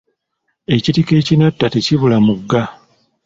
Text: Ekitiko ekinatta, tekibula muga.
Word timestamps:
Ekitiko 0.75 1.11
ekinatta, 1.21 1.65
tekibula 1.73 2.17
muga. 2.25 2.63